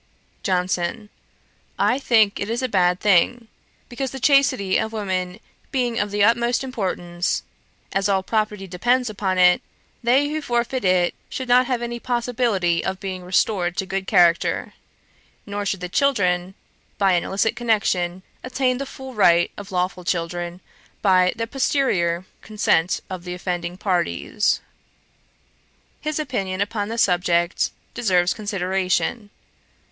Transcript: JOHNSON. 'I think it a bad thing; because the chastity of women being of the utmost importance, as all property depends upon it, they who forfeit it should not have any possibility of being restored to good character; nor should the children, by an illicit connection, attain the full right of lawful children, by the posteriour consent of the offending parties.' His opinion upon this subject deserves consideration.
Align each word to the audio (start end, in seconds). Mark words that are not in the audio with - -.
JOHNSON. 0.41 1.09
'I 1.77 1.99
think 1.99 2.39
it 2.39 2.61
a 2.63 2.67
bad 2.67 2.99
thing; 2.99 3.47
because 3.87 4.09
the 4.09 4.19
chastity 4.19 4.79
of 4.79 4.91
women 4.93 5.39
being 5.69 5.99
of 5.99 6.09
the 6.09 6.23
utmost 6.23 6.63
importance, 6.63 7.43
as 7.91 8.09
all 8.09 8.23
property 8.23 8.65
depends 8.65 9.11
upon 9.11 9.37
it, 9.37 9.61
they 10.01 10.29
who 10.29 10.41
forfeit 10.41 10.83
it 10.83 11.13
should 11.29 11.47
not 11.47 11.67
have 11.67 11.83
any 11.83 11.99
possibility 11.99 12.83
of 12.83 12.99
being 12.99 13.23
restored 13.23 13.77
to 13.77 13.85
good 13.85 14.07
character; 14.07 14.73
nor 15.45 15.67
should 15.67 15.81
the 15.81 15.87
children, 15.87 16.55
by 16.97 17.11
an 17.11 17.23
illicit 17.23 17.55
connection, 17.55 18.23
attain 18.43 18.79
the 18.79 18.87
full 18.87 19.13
right 19.13 19.51
of 19.55 19.71
lawful 19.71 20.03
children, 20.03 20.61
by 21.03 21.31
the 21.35 21.45
posteriour 21.45 22.25
consent 22.41 23.01
of 23.07 23.23
the 23.23 23.35
offending 23.35 23.77
parties.' 23.77 24.61
His 25.99 26.17
opinion 26.17 26.59
upon 26.59 26.89
this 26.89 27.03
subject 27.03 27.69
deserves 27.93 28.33
consideration. 28.33 29.29